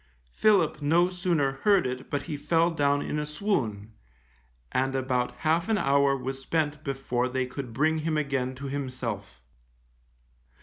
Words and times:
Philip 0.31 0.81
no 0.81 1.11
sooner 1.11 1.51
heard 1.61 1.85
it 1.85 2.09
but 2.09 2.23
he 2.23 2.35
fell 2.35 2.71
down 2.71 3.03
in 3.03 3.19
a 3.19 3.23
swoon, 3.27 3.93
and 4.71 4.95
about 4.95 5.35
half 5.45 5.69
an 5.69 5.77
hour 5.77 6.17
was 6.17 6.41
spent 6.41 6.83
before 6.83 7.29
they 7.29 7.45
could 7.45 7.71
bring 7.71 7.99
him 7.99 8.17
again 8.17 8.55
to 8.55 8.65
himself. 8.65 9.43